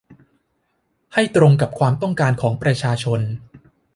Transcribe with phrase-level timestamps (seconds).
[1.13, 3.19] ให้ตรงกับความต้องการของประชาชน